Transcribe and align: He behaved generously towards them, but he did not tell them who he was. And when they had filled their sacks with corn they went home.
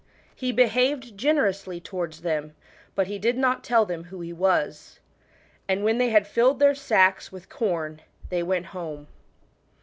He 0.35 0.51
behaved 0.51 1.15
generously 1.15 1.79
towards 1.79 2.21
them, 2.21 2.55
but 2.95 3.05
he 3.05 3.19
did 3.19 3.37
not 3.37 3.63
tell 3.63 3.85
them 3.85 4.05
who 4.05 4.19
he 4.21 4.33
was. 4.33 4.97
And 5.67 5.83
when 5.83 5.99
they 5.99 6.09
had 6.09 6.25
filled 6.25 6.57
their 6.57 6.73
sacks 6.73 7.31
with 7.31 7.49
corn 7.49 8.01
they 8.29 8.41
went 8.41 8.65
home. 8.73 9.05